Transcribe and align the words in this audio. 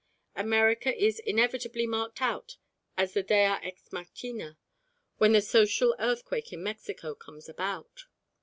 America 0.35 0.91
is 0.99 1.19
inevitably 1.19 1.85
marked 1.85 2.23
out 2.23 2.57
as 2.97 3.13
the 3.13 3.21
dea 3.21 3.35
ex 3.61 3.89
machinâ 3.89 4.57
when 5.19 5.33
the 5.33 5.41
social 5.43 5.95
earthquake 5.99 6.51
in 6.51 6.63
Mexico 6.63 7.13
comes 7.13 7.47
about. 7.47 8.05